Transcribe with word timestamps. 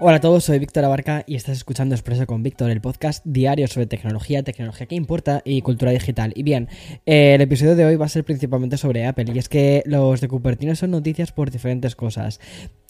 Hola 0.00 0.18
a 0.18 0.20
todos, 0.20 0.44
soy 0.44 0.60
Víctor 0.60 0.84
Abarca 0.84 1.24
y 1.26 1.34
estás 1.34 1.56
escuchando 1.56 1.96
Expreso 1.96 2.24
con 2.24 2.44
Víctor, 2.44 2.70
el 2.70 2.80
podcast 2.80 3.24
diario 3.26 3.66
sobre 3.66 3.86
tecnología, 3.86 4.44
tecnología 4.44 4.86
que 4.86 4.94
importa 4.94 5.42
y 5.44 5.60
cultura 5.62 5.90
digital. 5.90 6.32
Y 6.36 6.44
bien, 6.44 6.68
eh, 7.04 7.34
el 7.34 7.40
episodio 7.40 7.74
de 7.74 7.84
hoy 7.84 7.96
va 7.96 8.06
a 8.06 8.08
ser 8.08 8.22
principalmente 8.22 8.76
sobre 8.76 9.06
Apple 9.06 9.32
y 9.34 9.38
es 9.40 9.48
que 9.48 9.82
los 9.86 10.20
de 10.20 10.28
Cupertino 10.28 10.76
son 10.76 10.92
noticias 10.92 11.32
por 11.32 11.50
diferentes 11.50 11.96
cosas. 11.96 12.38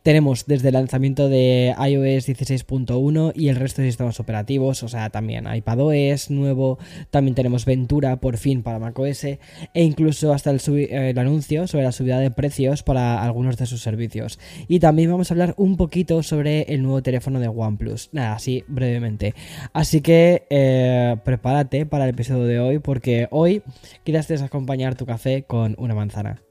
Tenemos 0.02 0.46
desde 0.46 0.68
el 0.68 0.74
lanzamiento 0.74 1.28
de 1.28 1.74
iOS 1.78 2.28
16.1 2.28 3.32
y 3.34 3.48
el 3.48 3.56
resto 3.56 3.82
de 3.82 3.88
sistemas 3.88 4.20
operativos, 4.20 4.82
o 4.82 4.88
sea, 4.88 5.10
también 5.10 5.52
iPadOS 5.52 6.30
nuevo, 6.30 6.78
también 7.10 7.34
tenemos 7.34 7.66
Ventura 7.66 8.16
por 8.20 8.38
fin 8.38 8.62
para 8.62 8.78
macOS 8.78 9.24
e 9.24 9.38
incluso 9.74 10.32
hasta 10.32 10.50
el, 10.50 10.60
el, 10.90 11.18
anuncio 11.18 11.66
sobre 11.66 11.84
la 11.84 11.92
subida 11.92 12.20
de 12.20 12.30
precios 12.30 12.82
para 12.82 13.22
algunos 13.22 13.56
de 13.58 13.66
sus 13.66 13.82
servicios. 13.82 14.38
Y 14.66 14.80
también 14.80 15.10
vamos 15.10 15.30
a 15.30 15.34
hablar 15.34 15.54
un 15.58 15.76
poquito 15.76 16.22
sobre 16.22 16.62
el 16.62 16.82
nuevo 16.82 17.02
teléfono 17.02 17.40
de 17.40 17.48
OnePlus, 17.48 18.10
nada, 18.12 18.34
así 18.34 18.64
brevemente. 18.68 19.34
Así 19.72 20.00
que 20.00 20.46
eh, 20.48 21.16
prepárate 21.24 21.84
para 21.86 22.04
el 22.04 22.10
episodio 22.10 22.44
de 22.44 22.60
hoy 22.60 22.78
porque 22.78 23.28
hoy 23.30 23.62
quizás 24.04 24.26
te 24.26 24.38
acompañar 24.44 24.94
tu 24.94 25.06
café 25.06 25.42
con 25.42 25.74
una 25.78 25.94
manzana. 25.94 26.42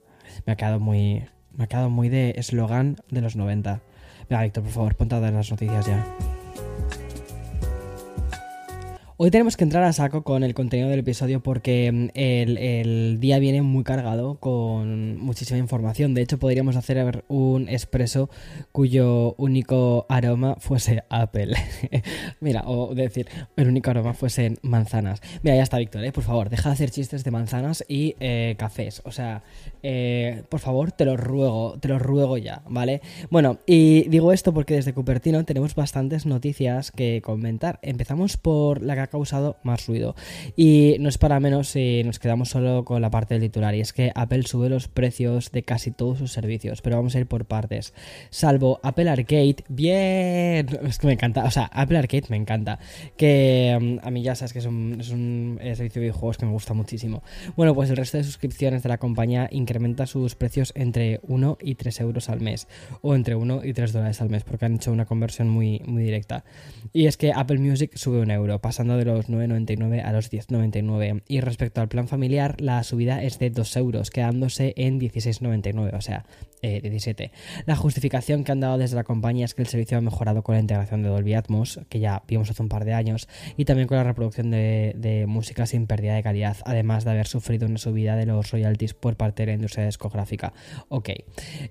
Me 0.45 0.53
ha 0.53 0.55
quedado 0.55 0.79
muy, 0.79 1.23
me 1.57 1.65
ha 1.65 1.67
quedado 1.67 1.89
muy 1.89 2.07
de 2.07 2.35
eslogan 2.37 2.97
de 3.09 3.21
los 3.21 3.35
90. 3.35 3.81
Venga, 4.29 4.43
Víctor, 4.43 4.63
por 4.63 4.71
favor, 4.71 4.95
ponte 4.95 5.15
a 5.15 5.19
dar 5.19 5.33
las 5.33 5.51
noticias 5.51 5.85
ya. 5.85 6.05
Hoy 9.19 9.31
tenemos 9.31 9.57
que 9.57 9.63
entrar 9.63 9.83
a 9.83 9.93
saco 9.93 10.21
con 10.21 10.43
el 10.43 10.53
contenido 10.53 10.89
del 10.89 10.99
episodio 10.99 11.41
porque 11.41 11.91
mm, 11.91 12.09
el, 12.13 13.19
día 13.19 13.39
viene 13.39 13.63
muy 13.63 13.83
cargado 13.83 14.35
con 14.35 15.17
muchísima 15.17 15.57
información. 15.57 16.13
De 16.13 16.21
hecho, 16.21 16.37
podríamos 16.37 16.75
hacer 16.75 17.23
un 17.27 17.67
expreso 17.67 18.29
cuyo 18.71 19.33
único 19.39 20.05
aroma 20.07 20.57
fuese 20.59 21.03
Apple. 21.09 21.55
Mira, 22.41 22.61
o 22.67 22.93
decir, 22.93 23.27
el 23.55 23.67
único 23.67 23.89
aroma 23.89 24.13
fuesen 24.13 24.59
manzanas. 24.61 25.19
Mira, 25.41 25.55
ya 25.55 25.63
está, 25.63 25.79
Víctor, 25.79 26.03
¿eh? 26.03 26.11
por 26.11 26.23
favor, 26.23 26.51
deja 26.51 26.69
de 26.69 26.73
hacer 26.73 26.91
chistes 26.91 27.23
de 27.23 27.31
manzanas 27.31 27.83
y 27.87 28.15
eh, 28.19 28.53
cafés. 28.59 29.01
O 29.03 29.11
sea, 29.11 29.41
eh, 29.81 30.43
por 30.47 30.59
favor, 30.59 30.91
te 30.91 31.05
lo 31.05 31.17
ruego, 31.17 31.79
te 31.79 31.87
lo 31.87 31.97
ruego 31.97 32.37
ya, 32.37 32.61
¿vale? 32.69 33.01
Bueno, 33.31 33.57
y 33.65 34.07
digo 34.09 34.31
esto 34.31 34.53
porque 34.53 34.75
desde 34.75 34.93
Cupertino 34.93 35.43
tenemos 35.43 35.73
bastantes 35.73 36.27
noticias 36.27 36.91
que 36.91 37.23
comentar. 37.23 37.79
Empezamos 37.81 38.37
por 38.37 38.83
la 38.83 39.06
causado 39.07 39.57
más 39.63 39.87
ruido. 39.87 40.15
Y 40.55 40.97
no 40.99 41.09
es 41.09 41.17
para 41.17 41.39
menos 41.39 41.69
si 41.69 42.03
nos 42.03 42.19
quedamos 42.19 42.49
solo 42.49 42.85
con 42.85 43.01
la 43.01 43.09
parte 43.09 43.33
del 43.33 43.43
titular, 43.43 43.75
y 43.75 43.81
es 43.81 43.93
que 43.93 44.11
Apple 44.15 44.43
sube 44.43 44.69
los 44.69 44.87
precios 44.87 45.51
de 45.51 45.63
casi 45.63 45.91
todos 45.91 46.17
sus 46.17 46.31
servicios, 46.31 46.81
pero 46.81 46.97
vamos 46.97 47.15
a 47.15 47.19
ir 47.19 47.27
por 47.27 47.45
partes. 47.45 47.93
Salvo 48.29 48.79
Apple 48.83 49.09
Arcade, 49.09 49.57
bien, 49.69 50.67
es 50.83 50.97
que 50.97 51.07
me 51.07 51.13
encanta, 51.13 51.43
o 51.45 51.51
sea, 51.51 51.65
Apple 51.65 51.97
Arcade 51.97 52.25
me 52.29 52.37
encanta, 52.37 52.79
que 53.15 53.77
mm, 53.79 54.05
a 54.05 54.11
mí 54.11 54.23
ya 54.23 54.35
sabes 54.35 54.53
que 54.53 54.59
es 54.59 54.65
un, 54.65 55.01
un 55.11 55.59
servicio 55.61 56.01
de 56.01 56.07
videojuegos 56.07 56.37
que 56.37 56.45
me 56.45 56.51
gusta 56.51 56.73
muchísimo. 56.73 57.23
Bueno, 57.55 57.73
pues 57.73 57.89
el 57.89 57.97
resto 57.97 58.17
de 58.17 58.23
suscripciones 58.23 58.83
de 58.83 58.89
la 58.89 58.97
compañía 58.97 59.47
incrementa 59.51 60.05
sus 60.05 60.35
precios 60.35 60.73
entre 60.75 61.19
1 61.23 61.57
y 61.61 61.75
3 61.75 62.01
euros 62.01 62.29
al 62.29 62.41
mes, 62.41 62.67
o 63.01 63.15
entre 63.15 63.35
1 63.35 63.63
y 63.63 63.73
3 63.73 63.93
dólares 63.93 64.21
al 64.21 64.29
mes, 64.29 64.43
porque 64.43 64.65
han 64.65 64.75
hecho 64.75 64.91
una 64.91 65.05
conversión 65.05 65.49
muy, 65.49 65.81
muy 65.85 66.03
directa. 66.03 66.43
Y 66.93 67.07
es 67.07 67.17
que 67.17 67.31
Apple 67.33 67.59
Music 67.59 67.91
sube 67.95 68.19
un 68.19 68.31
euro, 68.31 68.59
pasando 68.59 68.96
de 68.97 69.05
los 69.05 69.29
9,99 69.29 70.03
a 70.03 70.11
los 70.11 70.31
10,99. 70.31 71.23
Y 71.27 71.41
respecto 71.41 71.81
al 71.81 71.87
plan 71.87 72.07
familiar, 72.07 72.59
la 72.59 72.83
subida 72.83 73.23
es 73.23 73.39
de 73.39 73.49
2 73.49 73.77
euros, 73.77 74.09
quedándose 74.09 74.73
en 74.77 74.99
16,99, 74.99 75.95
o 75.95 76.01
sea, 76.01 76.25
17. 76.61 77.23
Eh, 77.23 77.31
la 77.65 77.75
justificación 77.75 78.43
que 78.43 78.51
han 78.51 78.59
dado 78.59 78.77
desde 78.77 78.95
la 78.95 79.03
compañía 79.03 79.45
es 79.45 79.53
que 79.53 79.61
el 79.61 79.67
servicio 79.67 79.97
ha 79.97 80.01
mejorado 80.01 80.43
con 80.43 80.55
la 80.55 80.61
integración 80.61 81.03
de 81.03 81.09
Dolby 81.09 81.33
Atmos, 81.33 81.79
que 81.89 81.99
ya 81.99 82.23
vimos 82.27 82.49
hace 82.49 82.61
un 82.61 82.69
par 82.69 82.85
de 82.85 82.93
años, 82.93 83.27
y 83.55 83.65
también 83.65 83.87
con 83.87 83.97
la 83.97 84.03
reproducción 84.03 84.51
de, 84.51 85.25
música 85.27 85.65
sin 85.65 85.87
pérdida 85.87 86.15
de 86.15 86.23
calidad, 86.23 86.57
además 86.65 87.03
de 87.03 87.11
haber 87.11 87.27
sufrido 87.27 87.67
una 87.67 87.77
subida 87.77 88.15
de 88.15 88.25
los 88.25 88.51
royalties 88.51 88.93
por 88.93 89.15
parte 89.15 89.43
de 89.43 89.47
la 89.47 89.53
industria 89.53 89.85
discográfica. 89.85 90.53
Ok, 90.89 91.09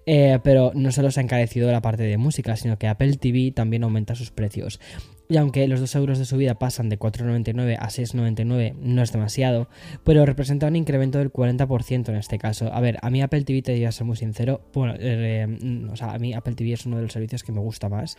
eh, 0.07 0.39
pero 0.43 0.73
no 0.75 0.93
solo 0.93 1.11
se 1.11 1.21
ha 1.21 1.23
encarecido 1.23 1.71
la 1.71 1.83
parte 1.83 2.03
de 2.03 2.17
música, 2.17 2.57
sino 2.57 2.79
que 2.79 2.89
Apple 2.89 3.17
TV 3.17 3.53
también 3.53 3.85
aumenta 3.85 4.15
sus 4.15 4.31
precios. 4.31 4.81
Y 5.29 5.37
aunque 5.39 5.67
los 5.67 5.81
2 5.81 5.95
euros 5.97 6.19
de 6.19 6.25
subida 6.25 6.59
pasan 6.59 6.89
de 6.89 6.99
4,99 6.99 7.77
a 7.79 7.89
6,99, 7.89 8.75
no 8.77 9.03
es 9.03 9.13
demasiado, 9.13 9.69
pero 10.05 10.25
representa 10.25 10.69
un 10.69 10.77
incremento 10.77 11.19
del 11.19 11.33
40% 11.33 12.09
en 12.11 12.17
este 12.17 12.39
caso. 12.39 12.73
A 12.73 12.81
ver, 12.81 12.99
a 13.03 13.11
mí 13.11 13.23
Apple 13.23 13.43
TV, 13.43 13.63
te 13.63 13.73
voy 13.73 13.85
a 13.85 13.93
ser 13.93 14.07
muy 14.07 14.17
sincero, 14.17 14.61
bueno, 14.73 14.95
eh, 14.99 15.47
mm, 15.47 15.91
o 15.91 15.97
sea, 15.97 16.13
a 16.13 16.19
mí 16.19 16.33
Apple 16.33 16.55
TV 16.55 16.73
es 16.73 16.87
uno 16.87 16.97
de 16.97 17.03
los 17.03 17.13
servicios 17.13 17.43
que 17.43 17.51
me 17.51 17.61
gusta 17.61 17.89
más, 17.89 18.17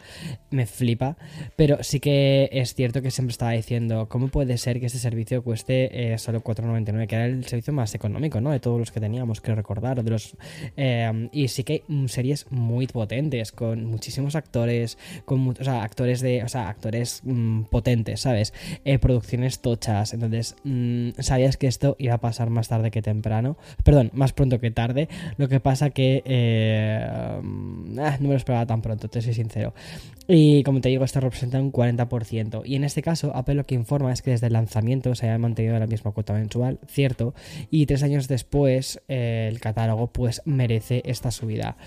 me 0.52 0.66
flipa, 0.66 1.18
pero 1.56 1.82
sí 1.82 2.00
que 2.02 2.50
es 2.52 2.74
cierto 2.74 3.02
que 3.02 3.10
siempre 3.10 3.32
estaba 3.32 3.52
diciendo, 3.52 4.10
¿cómo 4.10 4.28
puede 4.28 4.58
ser 4.58 4.80
que 4.82 4.88
este 4.88 5.00
servicio 5.00 5.44
cueste 5.44 6.14
eh, 6.14 6.18
solo 6.18 6.44
4,99? 6.44 7.08
Que 7.08 7.16
era 7.16 7.26
el 7.26 7.46
servicio 7.46 7.72
más 7.72 7.96
económico, 7.96 8.42
¿no? 8.42 8.52
De 8.52 8.60
todos 8.60 8.80
los 8.80 8.92
que 8.92 9.00
teníamos 9.00 9.40
que 9.40 9.56
recordar, 9.56 10.04
de 10.04 10.12
los... 10.12 10.36
Eh, 10.76 11.30
y 11.32 11.48
sí 11.48 11.64
que 11.64 11.84
hay 11.88 12.08
series 12.10 12.48
muy 12.50 12.88
potentes, 12.88 13.54
con 13.54 13.86
muchísimos 13.86 14.36
actores, 14.36 14.98
con, 15.24 15.48
o 15.48 15.64
sea, 15.64 15.84
actores 15.84 16.20
de... 16.20 16.44
O 16.44 16.50
sea, 16.50 16.68
actores 16.68 16.97
Mm, 17.24 17.64
potentes, 17.64 18.22
¿sabes? 18.22 18.54
Eh, 18.86 19.00
producciones 19.00 19.60
tochas. 19.60 20.14
Entonces, 20.14 20.56
mm, 20.64 21.10
sabías 21.20 21.58
que 21.58 21.68
esto 21.68 21.96
iba 22.00 22.16
a 22.16 22.20
pasar 22.20 22.50
más 22.50 22.68
tarde 22.68 22.92
que 22.92 23.02
temprano. 23.02 23.58
Perdón, 23.84 24.12
más 24.14 24.34
pronto 24.34 24.60
que 24.60 24.72
tarde. 24.72 25.10
Lo 25.38 25.48
que 25.48 25.60
pasa 25.60 25.90
que 25.90 26.24
eh, 26.26 27.40
mm, 27.42 28.00
ah, 28.00 28.18
no 28.20 28.28
me 28.28 28.34
lo 28.34 28.38
esperaba 28.38 28.66
tan 28.66 28.82
pronto, 28.82 29.08
te 29.10 29.22
soy 29.22 29.34
sincero. 29.34 29.74
Y 30.28 30.64
como 30.64 30.82
te 30.82 30.90
digo, 30.90 31.04
esto 31.04 31.20
representa 31.20 31.60
un 31.60 31.72
40%. 31.72 32.64
Y 32.66 32.76
en 32.76 32.84
este 32.84 33.02
caso, 33.02 33.36
Apple 33.36 33.56
lo 33.56 33.66
que 33.66 33.76
informa 33.76 34.12
es 34.12 34.22
que 34.22 34.32
desde 34.32 34.48
el 34.48 34.54
lanzamiento 34.54 35.16
se 35.16 35.28
haya 35.28 35.38
mantenido 35.38 35.78
la 35.80 35.88
misma 35.88 36.12
cuota 36.12 36.34
mensual, 36.34 36.80
cierto. 36.88 37.34
Y 37.70 37.86
tres 37.86 38.04
años 38.04 38.28
después, 38.28 39.02
eh, 39.08 39.50
el 39.52 39.60
catálogo 39.60 40.08
pues 40.08 40.42
merece 40.46 41.02
esta 41.06 41.32
subida. 41.32 41.78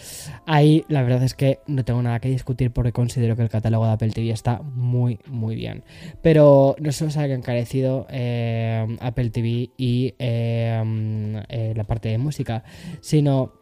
Ahí 0.46 0.84
la 0.88 1.02
verdad 1.02 1.22
es 1.22 1.34
que 1.34 1.60
no 1.66 1.84
tengo 1.84 2.02
nada 2.02 2.20
que 2.20 2.28
discutir 2.28 2.70
porque 2.70 2.92
considero 2.92 3.36
que 3.36 3.42
el 3.42 3.48
catálogo 3.48 3.86
de 3.86 3.92
Apple 3.92 4.10
TV 4.10 4.30
está 4.30 4.62
muy 4.62 5.10
muy, 5.26 5.56
bien. 5.56 5.84
Pero 6.22 6.76
no 6.78 6.92
solo 6.92 7.10
se 7.10 7.20
ha 7.20 7.26
encarecido 7.26 8.06
eh, 8.10 8.86
Apple 9.00 9.30
TV 9.30 9.70
y 9.76 10.14
eh, 10.18 11.44
eh, 11.48 11.72
la 11.76 11.84
parte 11.84 12.08
de 12.08 12.18
música, 12.18 12.64
sino 13.00 13.59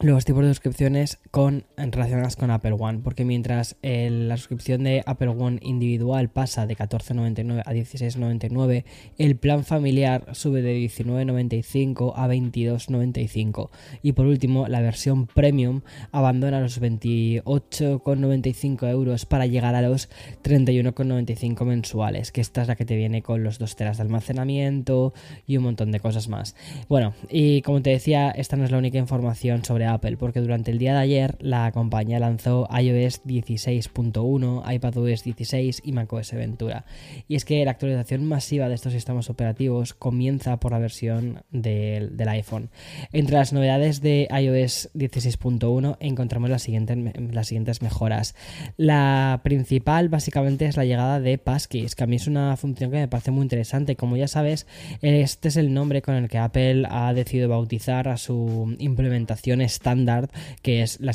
los 0.00 0.26
tipos 0.26 0.42
de 0.42 0.50
suscripciones 0.50 1.18
con, 1.30 1.64
relacionadas 1.78 2.36
con 2.36 2.50
Apple 2.50 2.76
One, 2.78 2.98
porque 3.02 3.24
mientras 3.24 3.76
la 3.82 4.36
suscripción 4.36 4.84
de 4.84 5.02
Apple 5.06 5.28
One 5.28 5.58
individual 5.62 6.28
pasa 6.28 6.66
de 6.66 6.76
14,99 6.76 7.62
a 7.64 7.72
16,99, 7.72 8.84
el 9.16 9.36
plan 9.36 9.64
familiar 9.64 10.26
sube 10.34 10.60
de 10.60 10.78
19,95 10.80 12.12
a 12.14 12.28
22,95. 12.28 13.70
Y 14.02 14.12
por 14.12 14.26
último, 14.26 14.68
la 14.68 14.82
versión 14.82 15.26
premium 15.26 15.80
abandona 16.12 16.60
los 16.60 16.78
28,95 16.78 18.90
euros 18.90 19.24
para 19.24 19.46
llegar 19.46 19.74
a 19.74 19.80
los 19.80 20.10
31,95 20.42 21.64
mensuales, 21.64 22.32
que 22.32 22.42
esta 22.42 22.60
es 22.60 22.68
la 22.68 22.76
que 22.76 22.84
te 22.84 22.96
viene 22.96 23.22
con 23.22 23.42
los 23.42 23.58
2 23.58 23.76
teras 23.76 23.96
de 23.96 24.02
almacenamiento 24.02 25.14
y 25.46 25.56
un 25.56 25.64
montón 25.64 25.90
de 25.90 26.00
cosas 26.00 26.28
más. 26.28 26.54
Bueno, 26.86 27.14
y 27.30 27.62
como 27.62 27.80
te 27.80 27.88
decía, 27.90 28.30
esta 28.30 28.56
no 28.56 28.64
es 28.64 28.70
la 28.70 28.76
única 28.76 28.98
información 28.98 29.64
sobre 29.64 29.85
Apple, 29.86 30.16
porque 30.16 30.40
durante 30.40 30.70
el 30.70 30.78
día 30.78 30.92
de 30.92 31.00
ayer 31.00 31.36
la 31.40 31.70
compañía 31.72 32.18
lanzó 32.18 32.68
iOS 32.70 33.24
16.1, 33.24 34.74
iPadOS 34.74 35.24
16 35.24 35.82
y 35.84 35.92
macOS 35.92 36.32
Ventura. 36.32 36.84
Y 37.28 37.36
es 37.36 37.44
que 37.44 37.64
la 37.64 37.72
actualización 37.72 38.26
masiva 38.26 38.68
de 38.68 38.74
estos 38.74 38.92
sistemas 38.92 39.30
operativos 39.30 39.94
comienza 39.94 40.58
por 40.58 40.72
la 40.72 40.78
versión 40.78 41.42
del, 41.50 42.14
iPhone. 42.28 42.70
Entre 43.12 43.36
las 43.36 43.52
novedades 43.52 44.00
de 44.00 44.28
iOS 44.30 44.90
16.1 44.94 45.96
encontramos 46.00 46.50
las 46.50 46.62
siguientes, 46.62 46.98
las 47.32 47.48
siguientes 47.48 47.82
mejoras. 47.82 48.34
La 48.76 49.40
principal 49.42 50.08
básicamente 50.08 50.66
es 50.66 50.76
la 50.76 50.84
llegada 50.84 51.20
de 51.20 51.38
Passkeys, 51.38 51.94
que 51.94 52.04
a 52.04 52.06
mí 52.06 52.16
es 52.16 52.26
una 52.26 52.56
función 52.56 52.90
que 52.90 52.98
me 52.98 53.08
parece 53.08 53.30
muy 53.30 53.42
interesante. 53.42 53.96
Como 53.96 54.16
ya 54.16 54.28
sabes, 54.28 54.66
este 55.02 55.48
es 55.48 55.56
el 55.56 55.72
nombre 55.72 56.02
con 56.02 56.14
el 56.14 56.28
que 56.28 56.38
Apple 56.38 56.86
ha 56.90 57.12
decidido 57.14 57.48
bautizar 57.48 58.08
a 58.08 58.16
su 58.16 58.74
implementación 58.78 59.60
estándar 59.76 60.30
que 60.62 60.82
es 60.82 60.98
la, 61.00 61.12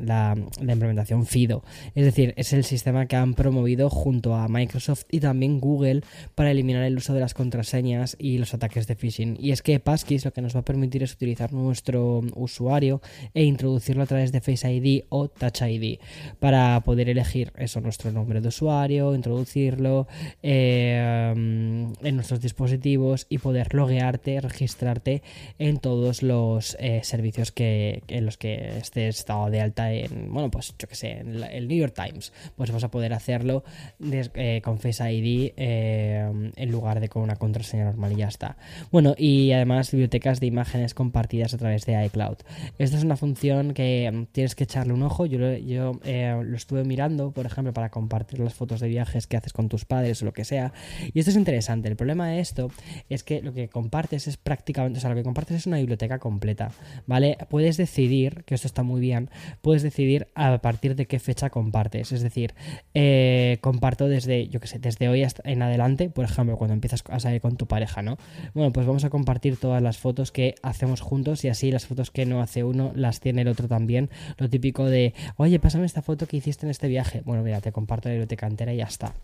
la, 0.00 0.36
implementación 0.72 1.26
FIDO. 1.26 1.62
Es 1.94 2.04
decir, 2.04 2.32
es 2.36 2.52
el 2.52 2.64
sistema 2.64 3.06
que 3.06 3.16
han 3.16 3.34
promovido 3.34 3.90
junto 3.90 4.34
a 4.34 4.48
Microsoft 4.48 5.04
y 5.10 5.20
también 5.20 5.60
Google 5.60 6.02
para 6.34 6.50
eliminar 6.50 6.84
el 6.84 6.96
uso 6.96 7.12
de 7.12 7.20
las 7.20 7.34
contraseñas 7.34 8.16
y 8.18 8.38
los 8.38 8.54
ataques 8.54 8.86
de 8.86 8.94
phishing. 8.94 9.36
Y 9.40 9.50
es 9.52 9.62
que 9.62 9.80
Passkeys 9.80 10.24
lo 10.24 10.32
que 10.32 10.42
nos 10.42 10.54
va 10.54 10.60
a 10.60 10.64
permitir 10.64 11.02
es 11.02 11.12
utilizar 11.12 11.52
nuestro 11.52 12.22
usuario 12.34 13.00
e 13.34 13.44
introducirlo 13.44 14.02
a 14.02 14.06
través 14.06 14.32
de 14.32 14.40
Face 14.40 14.70
ID 14.72 15.04
o 15.08 15.28
Touch 15.28 15.62
ID 15.62 15.98
para 16.38 16.80
poder 16.84 17.08
elegir 17.08 17.52
eso, 17.56 17.80
nuestro 17.80 18.12
nombre 18.12 18.40
de 18.40 18.48
usuario, 18.48 19.14
introducirlo 19.14 20.06
eh, 20.42 21.32
en 21.34 22.14
nuestros 22.14 22.40
dispositivos 22.40 23.26
y 23.28 23.38
poder 23.38 23.74
loguearte, 23.74 24.40
registrarte 24.40 25.22
en 25.58 25.78
todos 25.78 26.22
los 26.22 26.76
eh, 26.80 27.00
servicios 27.02 27.52
que, 27.52 27.87
en 28.08 28.24
los 28.24 28.36
que 28.36 28.78
estés 28.78 29.18
estado 29.18 29.50
de 29.50 29.60
alta 29.60 29.92
en, 29.92 30.32
bueno, 30.32 30.50
pues 30.50 30.74
yo 30.78 30.88
que 30.88 30.94
sé, 30.94 31.18
en 31.18 31.42
el 31.42 31.68
New 31.68 31.78
York 31.78 31.94
Times. 31.94 32.32
Pues 32.56 32.70
vas 32.70 32.84
a 32.84 32.90
poder 32.90 33.12
hacerlo 33.12 33.64
eh, 34.00 34.60
con 34.62 34.78
Face 34.78 35.12
ID 35.12 35.52
en 35.56 36.70
lugar 36.70 37.00
de 37.00 37.08
con 37.08 37.22
una 37.22 37.36
contraseña 37.36 37.84
normal 37.84 38.12
y 38.12 38.16
ya 38.16 38.28
está. 38.28 38.56
Bueno, 38.90 39.14
y 39.16 39.52
además 39.52 39.90
bibliotecas 39.90 40.40
de 40.40 40.46
imágenes 40.46 40.94
compartidas 40.94 41.54
a 41.54 41.58
través 41.58 41.86
de 41.86 42.04
iCloud. 42.06 42.38
Esta 42.78 42.96
es 42.96 43.04
una 43.04 43.16
función 43.16 43.74
que 43.74 44.26
tienes 44.32 44.54
que 44.54 44.64
echarle 44.64 44.92
un 44.92 45.02
ojo. 45.02 45.26
Yo, 45.26 45.38
yo 45.56 46.00
lo 46.04 46.56
estuve 46.56 46.84
mirando, 46.84 47.30
por 47.32 47.46
ejemplo, 47.46 47.72
para 47.72 47.90
compartir 47.90 48.40
las 48.40 48.54
fotos 48.54 48.80
de 48.80 48.88
viajes 48.88 49.26
que 49.26 49.36
haces 49.36 49.52
con 49.52 49.68
tus 49.68 49.84
padres 49.84 50.22
o 50.22 50.24
lo 50.24 50.32
que 50.32 50.44
sea. 50.44 50.72
Y 51.12 51.18
esto 51.18 51.30
es 51.30 51.36
interesante. 51.36 51.88
El 51.88 51.96
problema 51.96 52.28
de 52.28 52.40
esto 52.40 52.70
es 53.08 53.24
que 53.24 53.42
lo 53.42 53.52
que 53.52 53.68
compartes 53.68 54.28
es 54.28 54.36
prácticamente, 54.36 54.98
o 54.98 55.00
sea, 55.00 55.10
lo 55.10 55.16
que 55.16 55.22
compartes 55.22 55.56
es 55.56 55.66
una 55.66 55.78
biblioteca 55.78 56.18
completa, 56.18 56.70
¿vale? 57.06 57.38
Puedes 57.48 57.76
decidir, 57.78 58.44
que 58.44 58.54
esto 58.54 58.66
está 58.66 58.82
muy 58.82 59.00
bien, 59.00 59.30
puedes 59.62 59.82
decidir 59.82 60.28
a 60.34 60.58
partir 60.58 60.94
de 60.94 61.06
qué 61.06 61.18
fecha 61.18 61.48
compartes. 61.48 62.12
Es 62.12 62.20
decir, 62.22 62.54
eh, 62.92 63.56
comparto 63.62 64.06
desde, 64.06 64.48
yo 64.48 64.60
qué 64.60 64.66
sé, 64.66 64.78
desde 64.78 65.08
hoy 65.08 65.26
en 65.44 65.62
adelante, 65.62 66.10
por 66.10 66.26
ejemplo, 66.26 66.58
cuando 66.58 66.74
empiezas 66.74 67.02
a 67.08 67.18
salir 67.18 67.40
con 67.40 67.56
tu 67.56 67.66
pareja, 67.66 68.02
¿no? 68.02 68.18
Bueno, 68.52 68.70
pues 68.72 68.86
vamos 68.86 69.04
a 69.04 69.10
compartir 69.10 69.56
todas 69.56 69.82
las 69.82 69.96
fotos 69.96 70.30
que 70.30 70.56
hacemos 70.62 71.00
juntos 71.00 71.44
y 71.44 71.48
así 71.48 71.72
las 71.72 71.86
fotos 71.86 72.10
que 72.10 72.26
no 72.26 72.42
hace 72.42 72.64
uno 72.64 72.92
las 72.94 73.20
tiene 73.20 73.42
el 73.42 73.48
otro 73.48 73.68
también. 73.68 74.10
Lo 74.36 74.50
típico 74.50 74.84
de, 74.84 75.14
oye, 75.36 75.58
pásame 75.58 75.86
esta 75.86 76.02
foto 76.02 76.26
que 76.26 76.36
hiciste 76.36 76.66
en 76.66 76.70
este 76.70 76.88
viaje. 76.88 77.22
Bueno, 77.24 77.42
mira, 77.42 77.60
te 77.60 77.72
comparto 77.72 78.08
la 78.08 78.14
biblioteca 78.14 78.46
entera 78.46 78.74
y 78.74 78.78
ya 78.78 78.84
está. 78.84 79.14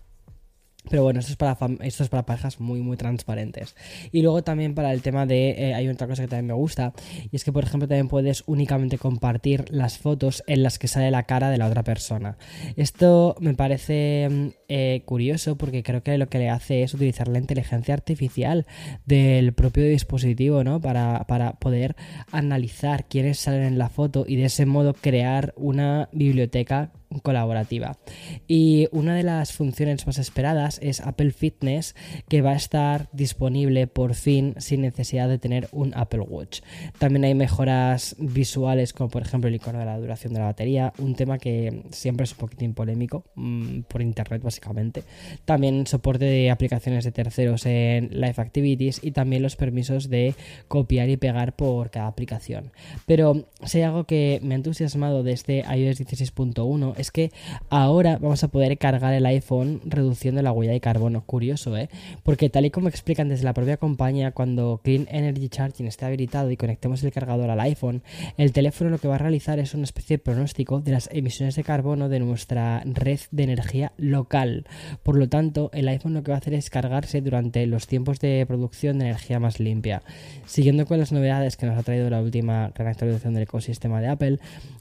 Pero 0.90 1.02
bueno, 1.02 1.20
esto 1.20 1.32
es, 1.32 1.36
para 1.36 1.56
esto 1.80 2.02
es 2.02 2.08
para 2.08 2.26
parejas 2.26 2.60
muy, 2.60 2.80
muy 2.80 2.96
transparentes. 2.96 3.74
Y 4.12 4.22
luego 4.22 4.42
también 4.44 4.74
para 4.74 4.92
el 4.92 5.00
tema 5.00 5.24
de... 5.24 5.50
Eh, 5.50 5.74
hay 5.74 5.88
otra 5.88 6.06
cosa 6.06 6.22
que 6.22 6.28
también 6.28 6.46
me 6.46 6.54
gusta. 6.54 6.92
Y 7.30 7.36
es 7.36 7.44
que, 7.44 7.52
por 7.52 7.64
ejemplo, 7.64 7.88
también 7.88 8.08
puedes 8.08 8.44
únicamente 8.46 8.98
compartir 8.98 9.64
las 9.70 9.98
fotos 9.98 10.42
en 10.46 10.62
las 10.62 10.78
que 10.78 10.88
sale 10.88 11.10
la 11.10 11.22
cara 11.22 11.50
de 11.50 11.58
la 11.58 11.66
otra 11.66 11.84
persona. 11.84 12.36
Esto 12.76 13.36
me 13.40 13.54
parece 13.54 14.28
mm, 14.30 14.46
eh, 14.68 15.02
curioso 15.06 15.56
porque 15.56 15.82
creo 15.82 16.02
que 16.02 16.18
lo 16.18 16.28
que 16.28 16.38
le 16.38 16.50
hace 16.50 16.82
es 16.82 16.92
utilizar 16.92 17.28
la 17.28 17.38
inteligencia 17.38 17.94
artificial 17.94 18.66
del 19.06 19.52
propio 19.54 19.84
dispositivo, 19.84 20.64
¿no? 20.64 20.80
Para, 20.80 21.24
para 21.26 21.52
poder 21.52 21.96
analizar 22.30 23.06
quiénes 23.06 23.38
salen 23.38 23.62
en 23.62 23.78
la 23.78 23.88
foto 23.88 24.24
y 24.26 24.36
de 24.36 24.44
ese 24.44 24.66
modo 24.66 24.92
crear 24.92 25.54
una 25.56 26.08
biblioteca 26.12 26.92
colaborativa. 27.22 27.98
Y 28.46 28.88
una 28.92 29.14
de 29.14 29.22
las 29.22 29.52
funciones 29.52 30.06
más 30.06 30.18
esperadas 30.18 30.78
es 30.82 31.00
Apple 31.00 31.32
Fitness, 31.32 31.94
que 32.28 32.42
va 32.42 32.50
a 32.52 32.56
estar 32.56 33.08
disponible 33.12 33.86
por 33.86 34.14
fin 34.14 34.54
sin 34.58 34.82
necesidad 34.82 35.28
de 35.28 35.38
tener 35.38 35.68
un 35.72 35.92
Apple 35.94 36.20
Watch. 36.20 36.60
También 36.98 37.24
hay 37.24 37.34
mejoras 37.34 38.16
visuales, 38.18 38.92
como 38.92 39.10
por 39.10 39.22
ejemplo 39.22 39.48
el 39.48 39.54
icono 39.54 39.78
de 39.78 39.84
la 39.84 39.98
duración 39.98 40.32
de 40.32 40.40
la 40.40 40.46
batería, 40.46 40.92
un 40.98 41.14
tema 41.14 41.38
que 41.38 41.84
siempre 41.90 42.24
es 42.24 42.32
un 42.32 42.38
poquitín 42.38 42.74
polémico 42.74 43.24
mm, 43.34 43.80
por 43.82 44.02
internet 44.02 44.42
básicamente. 44.42 45.04
También 45.44 45.86
soporte 45.86 46.24
de 46.24 46.50
aplicaciones 46.50 47.04
de 47.04 47.12
terceros 47.12 47.66
en 47.66 48.08
Live 48.10 48.34
Activities 48.36 49.00
y 49.02 49.12
también 49.12 49.42
los 49.42 49.56
permisos 49.56 50.08
de 50.08 50.34
copiar 50.68 51.08
y 51.08 51.16
pegar 51.16 51.54
por 51.56 51.90
cada 51.90 52.06
aplicación. 52.06 52.72
Pero 53.06 53.46
si 53.64 53.78
hay 53.78 53.84
algo 53.84 54.04
que 54.04 54.40
me 54.42 54.54
ha 54.54 54.56
entusiasmado 54.56 55.22
desde 55.22 55.60
iOS 55.60 56.00
16.1 56.00 56.94
es 56.96 57.03
que 57.10 57.32
ahora 57.70 58.18
vamos 58.20 58.44
a 58.44 58.48
poder 58.48 58.76
cargar 58.78 59.14
el 59.14 59.26
iPhone 59.26 59.80
reduciendo 59.84 60.42
la 60.42 60.52
huella 60.52 60.72
de 60.72 60.80
carbono. 60.80 61.22
Curioso, 61.24 61.76
¿eh? 61.76 61.88
Porque 62.22 62.50
tal 62.50 62.66
y 62.66 62.70
como 62.70 62.88
explican 62.88 63.28
desde 63.28 63.44
la 63.44 63.54
propia 63.54 63.76
compañía, 63.76 64.32
cuando 64.32 64.80
Clean 64.82 65.06
Energy 65.10 65.48
Charging 65.48 65.86
esté 65.86 66.06
habilitado 66.06 66.50
y 66.50 66.56
conectemos 66.56 67.02
el 67.02 67.12
cargador 67.12 67.50
al 67.50 67.60
iPhone, 67.60 68.02
el 68.36 68.52
teléfono 68.52 68.90
lo 68.90 68.98
que 68.98 69.08
va 69.08 69.16
a 69.16 69.18
realizar 69.18 69.58
es 69.58 69.74
una 69.74 69.84
especie 69.84 70.16
de 70.16 70.22
pronóstico 70.22 70.80
de 70.80 70.92
las 70.92 71.08
emisiones 71.12 71.56
de 71.56 71.64
carbono 71.64 72.08
de 72.08 72.20
nuestra 72.20 72.82
red 72.84 73.20
de 73.30 73.42
energía 73.42 73.92
local. 73.96 74.66
Por 75.02 75.16
lo 75.16 75.28
tanto, 75.28 75.70
el 75.72 75.88
iPhone 75.88 76.14
lo 76.14 76.22
que 76.22 76.30
va 76.30 76.36
a 76.36 76.38
hacer 76.38 76.54
es 76.54 76.70
cargarse 76.70 77.20
durante 77.20 77.66
los 77.66 77.86
tiempos 77.86 78.20
de 78.20 78.44
producción 78.46 78.98
de 78.98 79.06
energía 79.06 79.40
más 79.40 79.60
limpia. 79.60 80.02
Siguiendo 80.46 80.86
con 80.86 80.98
las 80.98 81.12
novedades 81.12 81.56
que 81.56 81.66
nos 81.66 81.78
ha 81.78 81.82
traído 81.82 82.10
la 82.10 82.20
última 82.20 82.70
gran 82.74 82.88
actualización 82.88 83.34
del 83.34 83.44
ecosistema 83.44 84.00
de 84.00 84.08
Apple, 84.08 84.38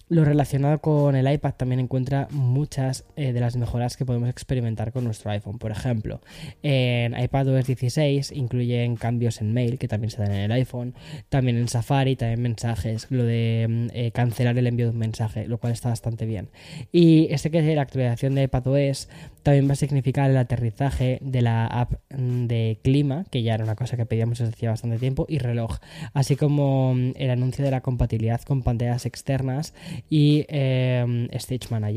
lo 0.10 0.26
relacionado 0.26 0.80
con 0.80 1.16
el 1.16 1.32
iPad 1.32 1.54
también 1.56 1.80
encuentra 1.80 2.03
muchas 2.32 3.06
eh, 3.16 3.34
de 3.34 3.40
las 3.40 3.56
mejoras 3.56 3.98
que 3.98 4.06
podemos 4.06 4.30
experimentar 4.30 4.92
con 4.92 5.04
nuestro 5.04 5.32
iPhone. 5.32 5.58
Por 5.58 5.72
ejemplo, 5.72 6.22
en 6.62 7.18
iPadOS 7.18 7.68
16 7.68 8.32
incluyen 8.32 8.96
cambios 8.96 9.42
en 9.42 9.54
mail 9.54 9.78
que 9.78 9.88
también 9.88 10.12
se 10.12 10.22
dan 10.22 10.32
en 10.32 10.42
el 10.42 10.52
iPhone, 10.52 10.94
también 11.30 11.58
en 11.58 11.68
Safari, 11.68 12.16
también 12.16 12.42
mensajes, 12.42 13.08
lo 13.10 13.24
de 13.24 13.68
mm, 13.70 13.88
eh, 13.94 14.12
cancelar 14.12 14.58
el 14.58 14.68
envío 14.68 14.88
de 14.88 14.92
un 14.92 15.00
mensaje, 15.00 15.48
lo 15.48 15.58
cual 15.58 15.74
está 15.74 15.90
bastante 15.90 16.26
bien. 16.26 16.50
Y 16.92 17.28
este 17.32 17.52
que 17.52 17.60
es 17.60 17.76
la 17.76 17.82
actualización 17.82 18.36
de 18.36 18.44
iPadOS 18.44 19.10
también 19.44 19.68
va 19.68 19.74
a 19.74 19.76
significar 19.76 20.30
el 20.30 20.38
aterrizaje 20.38 21.20
de 21.22 21.42
la 21.42 21.68
app 21.68 21.94
mm, 22.10 22.46
de 22.48 22.80
clima, 22.84 23.26
que 23.30 23.44
ya 23.44 23.54
era 23.56 23.64
una 23.64 23.76
cosa 23.76 23.98
que 23.98 24.06
pedíamos 24.06 24.40
desde 24.40 24.54
hacía 24.54 24.70
bastante 24.70 24.98
tiempo, 24.98 25.26
y 25.30 25.38
reloj, 25.38 25.80
así 26.14 26.36
como 26.36 26.96
mm, 26.96 27.12
el 27.16 27.30
anuncio 27.30 27.64
de 27.64 27.72
la 27.72 27.82
compatibilidad 27.82 28.42
con 28.42 28.64
pantallas 28.64 29.06
externas 29.06 29.74
y 30.10 30.46
em, 30.48 31.28
Stage 31.32 31.68
Manager. 31.70 31.93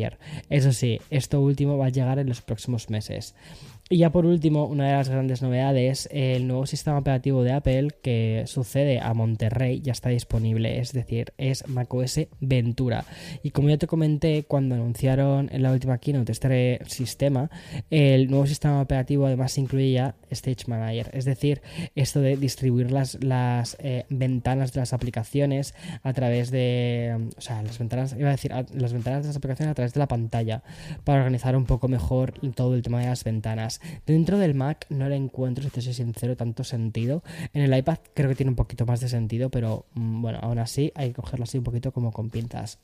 Eso 0.50 0.72
sí, 0.72 1.00
esto 1.10 1.40
último 1.40 1.78
va 1.78 1.86
a 1.86 1.90
llegar 1.90 2.18
en 2.18 2.28
los 2.28 2.42
próximos 2.42 2.90
meses. 2.90 3.34
Y 3.88 3.98
ya 3.98 4.10
por 4.10 4.26
último, 4.26 4.64
una 4.64 4.88
de 4.88 4.94
las 4.94 5.08
grandes 5.08 5.42
novedades, 5.42 6.08
el 6.10 6.48
nuevo 6.48 6.66
sistema 6.66 6.98
operativo 6.98 7.44
de 7.44 7.52
Apple 7.52 7.90
que 8.02 8.42
sucede 8.48 8.98
a 8.98 9.14
Monterrey 9.14 9.80
ya 9.80 9.92
está 9.92 10.08
disponible, 10.08 10.80
es 10.80 10.92
decir, 10.92 11.32
es 11.38 11.68
macOS 11.68 12.26
Ventura. 12.40 13.04
Y 13.44 13.50
como 13.50 13.68
ya 13.68 13.76
te 13.76 13.86
comenté 13.86 14.42
cuando 14.42 14.74
anunciaron 14.74 15.50
en 15.52 15.62
la 15.62 15.70
última 15.70 15.98
keynote 15.98 16.32
este 16.32 16.80
sistema, 16.88 17.48
el 17.88 18.28
nuevo 18.28 18.48
sistema 18.48 18.80
operativo 18.80 19.26
además 19.26 19.56
incluye 19.56 19.92
ya 19.92 20.16
Stage 20.30 20.64
Manager, 20.66 21.08
es 21.12 21.24
decir, 21.24 21.62
esto 21.94 22.20
de 22.20 22.36
distribuir 22.36 22.90
las, 22.90 23.22
las 23.22 23.76
eh, 23.78 24.04
ventanas 24.08 24.72
de 24.72 24.80
las 24.80 24.94
aplicaciones 24.94 25.74
a 26.02 26.12
través 26.12 26.50
de, 26.50 27.30
o 27.36 27.40
sea, 27.40 27.62
las 27.62 27.78
ventanas, 27.78 28.16
iba 28.18 28.30
a 28.30 28.32
decir, 28.32 28.50
las 28.50 28.92
ventanas 28.92 29.22
de 29.22 29.28
las 29.28 29.36
aplicaciones 29.36 29.70
a 29.70 29.74
través 29.74 29.94
de 29.94 30.00
la 30.00 30.08
pantalla 30.08 30.64
para 31.04 31.20
organizar 31.20 31.54
un 31.54 31.66
poco 31.66 31.86
mejor 31.86 32.32
todo 32.56 32.74
el 32.74 32.82
tema 32.82 33.00
de 33.00 33.06
las 33.06 33.22
ventanas. 33.22 33.75
Dentro 34.06 34.38
del 34.38 34.54
Mac 34.54 34.86
no 34.90 35.08
le 35.08 35.16
encuentro, 35.16 35.64
si 35.64 35.70
te 35.70 35.80
soy 35.80 35.94
sincero, 35.94 36.36
tanto 36.36 36.64
sentido. 36.64 37.22
En 37.52 37.62
el 37.62 37.76
iPad 37.76 37.98
creo 38.14 38.28
que 38.28 38.36
tiene 38.36 38.50
un 38.50 38.56
poquito 38.56 38.86
más 38.86 39.00
de 39.00 39.08
sentido, 39.08 39.50
pero 39.50 39.86
mm, 39.94 40.22
bueno, 40.22 40.38
aún 40.42 40.58
así 40.58 40.92
hay 40.94 41.08
que 41.08 41.14
cogerlo 41.14 41.44
así 41.44 41.58
un 41.58 41.64
poquito 41.64 41.92
como 41.92 42.12
con 42.12 42.30
pinzas. 42.30 42.78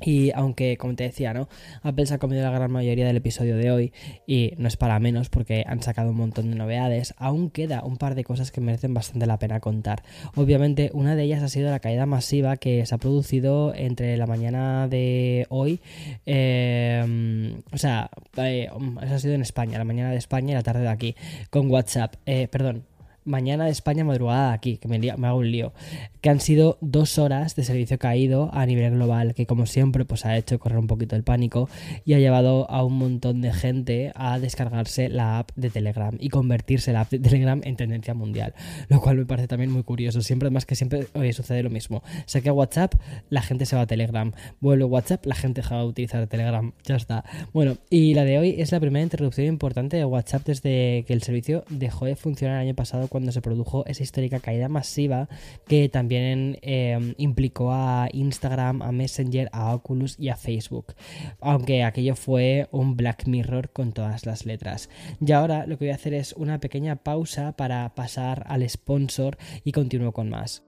Y 0.00 0.30
aunque, 0.32 0.76
como 0.76 0.94
te 0.94 1.04
decía, 1.04 1.34
¿no? 1.34 1.48
Apple 1.82 2.06
se 2.06 2.14
ha 2.14 2.18
comido 2.18 2.42
la 2.42 2.50
gran 2.50 2.70
mayoría 2.70 3.06
del 3.06 3.16
episodio 3.16 3.56
de 3.56 3.70
hoy 3.70 3.92
y 4.26 4.52
no 4.56 4.68
es 4.68 4.76
para 4.76 4.98
menos 5.00 5.28
porque 5.28 5.64
han 5.66 5.82
sacado 5.82 6.10
un 6.10 6.16
montón 6.16 6.50
de 6.50 6.56
novedades, 6.56 7.14
aún 7.16 7.50
queda 7.50 7.82
un 7.82 7.96
par 7.96 8.14
de 8.14 8.24
cosas 8.24 8.52
que 8.52 8.60
merecen 8.60 8.94
bastante 8.94 9.26
la 9.26 9.38
pena 9.38 9.60
contar. 9.60 10.02
Obviamente, 10.36 10.90
una 10.94 11.16
de 11.16 11.24
ellas 11.24 11.42
ha 11.42 11.48
sido 11.48 11.70
la 11.70 11.80
caída 11.80 12.06
masiva 12.06 12.56
que 12.56 12.86
se 12.86 12.94
ha 12.94 12.98
producido 12.98 13.74
entre 13.74 14.16
la 14.16 14.26
mañana 14.26 14.86
de 14.88 15.46
hoy, 15.48 15.80
eh, 16.26 17.54
o 17.72 17.78
sea, 17.78 18.10
eh, 18.36 18.68
eso 19.02 19.14
ha 19.14 19.18
sido 19.18 19.34
en 19.34 19.42
España, 19.42 19.78
la 19.78 19.84
mañana 19.84 20.10
de 20.10 20.16
España 20.18 20.52
y 20.52 20.54
la 20.54 20.62
tarde 20.62 20.82
de 20.82 20.88
aquí, 20.88 21.16
con 21.50 21.70
WhatsApp, 21.70 22.14
eh, 22.26 22.48
perdón, 22.48 22.84
mañana 23.28 23.66
de 23.66 23.70
España, 23.70 24.04
madrugada 24.04 24.52
aquí, 24.52 24.78
que 24.78 24.88
me, 24.88 25.10
hago 25.10 25.38
un 25.38 25.50
lío, 25.50 25.72
que 26.20 26.30
han 26.30 26.40
sido 26.40 26.78
dos 26.80 27.18
horas 27.18 27.54
de 27.54 27.64
servicio 27.64 27.98
caído 27.98 28.50
a 28.52 28.66
nivel 28.66 28.94
global, 28.94 29.34
que 29.34 29.46
como 29.46 29.66
siempre 29.66 30.04
pues 30.04 30.26
ha 30.26 30.36
hecho 30.36 30.58
correr 30.58 30.78
un 30.78 30.86
poquito 30.86 31.14
el 31.14 31.22
pánico 31.22 31.68
y 32.04 32.14
ha 32.14 32.18
llevado 32.18 32.68
a 32.70 32.84
un 32.84 32.98
montón 32.98 33.40
de 33.40 33.52
gente 33.52 34.12
a 34.14 34.38
descargarse 34.38 35.08
la 35.08 35.38
app 35.38 35.50
de 35.54 35.70
Telegram 35.70 36.16
y 36.18 36.28
convertirse 36.30 36.92
la 36.92 37.02
app 37.02 37.10
de 37.10 37.18
Telegram 37.18 37.60
en 37.64 37.76
tendencia 37.76 38.14
mundial, 38.14 38.54
lo 38.88 39.00
cual 39.00 39.16
me 39.16 39.26
parece 39.26 39.48
también 39.48 39.70
muy 39.70 39.82
curioso, 39.82 40.22
siempre 40.22 40.50
más 40.50 40.66
que 40.66 40.74
siempre 40.74 41.06
oye, 41.14 41.32
sucede 41.32 41.62
lo 41.62 41.70
mismo, 41.70 42.02
sé 42.26 42.42
que 42.42 42.50
WhatsApp, 42.50 42.94
la 43.30 43.42
gente 43.42 43.66
se 43.66 43.76
va 43.76 43.82
a 43.82 43.86
Telegram, 43.86 44.32
vuelve 44.60 44.84
WhatsApp, 44.84 45.26
la 45.26 45.34
gente 45.34 45.60
deja 45.60 45.78
de 45.78 45.84
utilizar 45.84 46.26
Telegram, 46.26 46.72
ya 46.84 46.96
está. 46.96 47.24
Bueno, 47.52 47.76
y 47.90 48.14
la 48.14 48.24
de 48.24 48.38
hoy 48.38 48.54
es 48.58 48.72
la 48.72 48.80
primera 48.80 49.02
interrupción 49.02 49.46
importante 49.46 49.96
de 49.96 50.04
WhatsApp 50.04 50.46
desde 50.46 51.04
que 51.06 51.12
el 51.12 51.22
servicio 51.22 51.64
dejó 51.68 52.06
de 52.06 52.16
funcionar 52.16 52.56
el 52.56 52.68
año 52.68 52.74
pasado 52.74 53.08
cuando 53.18 53.32
se 53.32 53.42
produjo 53.42 53.84
esa 53.86 54.04
histórica 54.04 54.38
caída 54.38 54.68
masiva 54.68 55.28
que 55.66 55.88
también 55.88 56.58
em, 56.62 57.14
implicó 57.18 57.72
a 57.72 58.08
Instagram, 58.12 58.80
a 58.80 58.92
Messenger, 58.92 59.48
a 59.52 59.74
Oculus 59.74 60.14
y 60.20 60.28
a 60.28 60.36
Facebook. 60.36 60.94
Aunque 61.40 61.82
aquello 61.82 62.14
fue 62.14 62.68
un 62.70 62.96
Black 62.96 63.26
Mirror 63.26 63.70
con 63.70 63.92
todas 63.92 64.24
las 64.24 64.46
letras. 64.46 64.88
Y 65.20 65.32
ahora 65.32 65.66
lo 65.66 65.78
que 65.78 65.86
voy 65.86 65.92
a 65.92 65.96
hacer 65.96 66.14
es 66.14 66.32
una 66.34 66.60
pequeña 66.60 66.94
pausa 66.96 67.56
para 67.56 67.92
pasar 67.96 68.44
al 68.46 68.68
sponsor 68.68 69.36
y 69.64 69.72
continúo 69.72 70.12
con 70.12 70.28
más. 70.28 70.67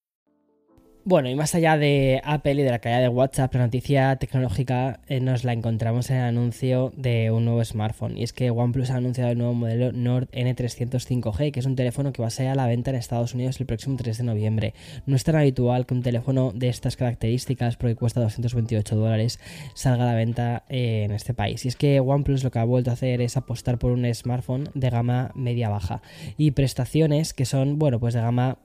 Bueno, 1.03 1.29
y 1.29 1.35
más 1.35 1.55
allá 1.55 1.79
de 1.79 2.21
Apple 2.23 2.53
y 2.53 2.61
de 2.61 2.69
la 2.69 2.77
caída 2.77 2.99
de 2.99 3.09
WhatsApp, 3.09 3.55
la 3.55 3.61
noticia 3.61 4.15
tecnológica 4.17 4.99
eh, 5.07 5.19
nos 5.19 5.43
la 5.43 5.51
encontramos 5.51 6.11
en 6.11 6.17
el 6.17 6.23
anuncio 6.25 6.93
de 6.95 7.31
un 7.31 7.43
nuevo 7.43 7.65
smartphone. 7.65 8.19
Y 8.19 8.23
es 8.23 8.33
que 8.33 8.51
OnePlus 8.51 8.91
ha 8.91 8.97
anunciado 8.97 9.31
el 9.31 9.39
nuevo 9.39 9.55
modelo 9.55 9.91
Nord 9.93 10.29
N305G, 10.31 11.51
que 11.51 11.59
es 11.59 11.65
un 11.65 11.75
teléfono 11.75 12.13
que 12.13 12.21
va 12.21 12.27
a 12.27 12.31
salir 12.31 12.51
a 12.51 12.55
la 12.55 12.67
venta 12.67 12.91
en 12.91 12.97
Estados 12.97 13.33
Unidos 13.33 13.59
el 13.59 13.65
próximo 13.65 13.97
3 13.97 14.19
de 14.19 14.23
noviembre. 14.23 14.73
No 15.07 15.15
es 15.15 15.23
tan 15.23 15.35
habitual 15.35 15.87
que 15.87 15.95
un 15.95 16.03
teléfono 16.03 16.51
de 16.53 16.69
estas 16.69 16.97
características, 16.97 17.77
porque 17.77 17.95
cuesta 17.95 18.21
228 18.21 18.95
dólares, 18.95 19.39
salga 19.73 20.03
a 20.03 20.07
la 20.07 20.15
venta 20.15 20.65
eh, 20.69 21.05
en 21.05 21.13
este 21.13 21.33
país. 21.33 21.65
Y 21.65 21.69
es 21.69 21.77
que 21.77 21.99
OnePlus 21.99 22.43
lo 22.43 22.51
que 22.51 22.59
ha 22.59 22.63
vuelto 22.63 22.91
a 22.91 22.93
hacer 22.93 23.21
es 23.21 23.37
apostar 23.37 23.79
por 23.79 23.91
un 23.91 24.05
smartphone 24.13 24.69
de 24.75 24.91
gama 24.91 25.31
media-baja 25.33 26.03
y 26.37 26.51
prestaciones 26.51 27.33
que 27.33 27.45
son, 27.45 27.79
bueno, 27.79 27.99
pues 27.99 28.13
de 28.13 28.21
gama 28.21 28.59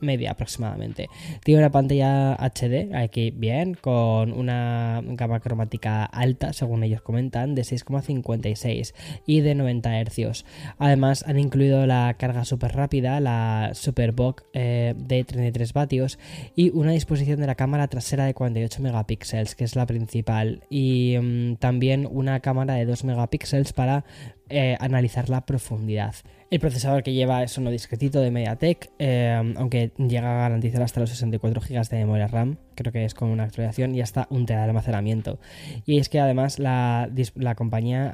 media 0.00 0.32
aproximadamente. 0.32 1.08
Tiene 1.44 1.60
una 1.60 1.70
pantalla 1.70 2.34
HD, 2.34 2.94
aquí 2.94 3.30
bien, 3.30 3.74
con 3.74 4.32
una 4.32 5.02
gama 5.04 5.40
cromática 5.40 6.04
alta, 6.04 6.52
según 6.52 6.84
ellos 6.84 7.02
comentan, 7.02 7.54
de 7.54 7.62
6,56 7.62 8.94
y 9.26 9.40
de 9.40 9.54
90 9.54 10.04
Hz. 10.04 10.44
Además, 10.78 11.24
han 11.26 11.38
incluido 11.38 11.86
la 11.86 12.14
carga 12.18 12.44
súper 12.44 12.74
rápida, 12.74 13.20
la 13.20 13.70
Superbox 13.74 14.44
eh, 14.52 14.94
de 14.96 15.24
33 15.24 15.72
vatios 15.72 16.18
y 16.56 16.70
una 16.70 16.92
disposición 16.92 17.40
de 17.40 17.46
la 17.46 17.54
cámara 17.54 17.88
trasera 17.88 18.24
de 18.24 18.34
48 18.34 18.82
megapíxeles, 18.82 19.54
que 19.54 19.64
es 19.64 19.76
la 19.76 19.86
principal, 19.86 20.62
y 20.70 21.16
mm, 21.20 21.56
también 21.56 22.08
una 22.10 22.40
cámara 22.40 22.74
de 22.74 22.86
2 22.86 23.04
megapíxeles 23.04 23.72
para 23.72 24.04
eh, 24.48 24.76
analizar 24.80 25.28
la 25.28 25.46
profundidad. 25.46 26.14
El 26.50 26.58
procesador 26.58 27.04
que 27.04 27.12
lleva 27.12 27.44
es 27.44 27.56
uno 27.58 27.70
discretito 27.70 28.20
de 28.20 28.32
MediaTek, 28.32 28.90
eh, 28.98 29.54
aunque 29.56 29.92
llega 29.98 30.32
a 30.32 30.40
garantizar 30.40 30.82
hasta 30.82 30.98
los 30.98 31.10
64 31.10 31.60
GB 31.60 31.88
de 31.88 31.98
memoria 31.98 32.26
RAM, 32.26 32.56
creo 32.74 32.92
que 32.92 33.04
es 33.04 33.14
con 33.14 33.28
una 33.28 33.44
actualización, 33.44 33.94
y 33.94 34.00
hasta 34.00 34.26
un 34.30 34.46
TB 34.46 34.54
de 34.54 34.62
almacenamiento. 34.62 35.38
Y 35.86 35.98
es 35.98 36.08
que 36.08 36.18
además 36.18 36.58
la, 36.58 37.08
compañía 37.56 38.10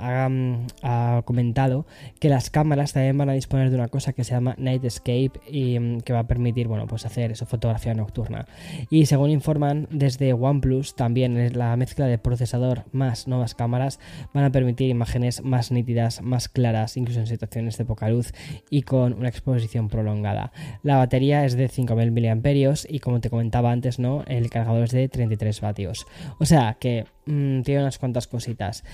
ha, 0.82 1.22
comentado 1.24 1.86
que 2.20 2.28
las 2.28 2.50
cámaras 2.50 2.92
también 2.92 3.16
van 3.16 3.30
a 3.30 3.32
disponer 3.32 3.70
de 3.70 3.76
una 3.76 3.88
cosa 3.88 4.12
que 4.12 4.22
se 4.22 4.32
llama 4.32 4.54
Night 4.58 4.84
Escape 4.84 5.32
y 5.50 5.78
mm, 5.78 6.00
que 6.02 6.12
va 6.12 6.18
a 6.18 6.26
permitir, 6.26 6.68
bueno, 6.68 6.86
pues 6.86 7.06
hacer 7.06 7.32
eso, 7.32 7.46
fotografía 7.46 7.94
nocturna. 7.94 8.46
Y 8.90 9.06
según 9.06 9.30
informan 9.30 9.88
desde 9.90 10.34
OnePlus, 10.34 10.94
también 10.94 11.56
la 11.56 11.74
mezcla 11.76 12.06
de 12.06 12.18
procesador 12.18 12.84
más 12.92 13.28
nuevas 13.28 13.54
cámaras 13.54 13.98
van 14.34 14.44
a 14.44 14.52
permitir 14.52 14.90
imágenes 14.90 15.42
más 15.42 15.72
nítidas, 15.72 16.20
más 16.20 16.50
claras, 16.50 16.98
incluso 16.98 17.20
en 17.20 17.26
situaciones 17.28 17.78
de 17.78 17.86
poca 17.86 18.10
luz 18.10 18.25
y 18.70 18.82
con 18.82 19.12
una 19.12 19.28
exposición 19.28 19.88
prolongada. 19.88 20.52
La 20.82 20.96
batería 20.96 21.44
es 21.44 21.56
de 21.56 21.68
5000 21.68 22.36
mAh 22.36 22.74
y 22.88 23.00
como 23.00 23.20
te 23.20 23.30
comentaba 23.30 23.72
antes, 23.72 23.98
¿no? 23.98 24.24
El 24.26 24.50
cargador 24.50 24.84
es 24.84 24.92
de 24.92 25.08
33 25.08 25.60
vatios. 25.60 26.06
O 26.38 26.46
sea 26.46 26.76
que 26.78 27.06
mm, 27.26 27.62
tiene 27.62 27.82
unas 27.82 27.98
cuantas 27.98 28.26
cositas. 28.26 28.84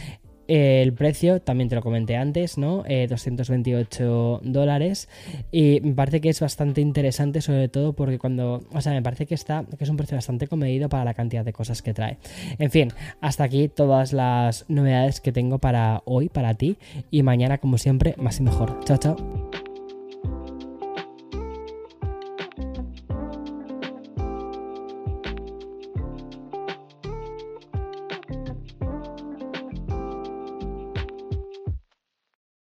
El 0.54 0.92
precio, 0.92 1.40
también 1.40 1.70
te 1.70 1.76
lo 1.76 1.80
comenté 1.80 2.14
antes, 2.14 2.58
¿no? 2.58 2.84
228 3.08 4.40
eh, 4.44 4.48
dólares. 4.50 5.08
Y 5.50 5.80
me 5.80 5.94
parece 5.94 6.20
que 6.20 6.28
es 6.28 6.40
bastante 6.40 6.82
interesante, 6.82 7.40
sobre 7.40 7.70
todo 7.70 7.94
porque 7.94 8.18
cuando. 8.18 8.62
O 8.70 8.80
sea, 8.82 8.92
me 8.92 9.00
parece 9.00 9.24
que 9.24 9.34
está. 9.34 9.64
que 9.78 9.82
es 9.82 9.88
un 9.88 9.96
precio 9.96 10.14
bastante 10.14 10.48
comedido 10.48 10.90
para 10.90 11.06
la 11.06 11.14
cantidad 11.14 11.42
de 11.42 11.54
cosas 11.54 11.80
que 11.80 11.94
trae. 11.94 12.18
En 12.58 12.70
fin, 12.70 12.92
hasta 13.22 13.44
aquí 13.44 13.68
todas 13.68 14.12
las 14.12 14.66
novedades 14.68 15.22
que 15.22 15.32
tengo 15.32 15.56
para 15.58 16.02
hoy, 16.04 16.28
para 16.28 16.52
ti. 16.52 16.76
Y 17.10 17.22
mañana, 17.22 17.56
como 17.56 17.78
siempre, 17.78 18.14
más 18.18 18.38
y 18.38 18.42
mejor. 18.42 18.78
Chao, 18.84 18.98
chao. 18.98 19.51